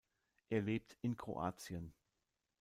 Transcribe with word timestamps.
Er 0.49 0.63
lebt 0.63 0.97
in 1.03 1.15
Kroatien. 1.15 1.93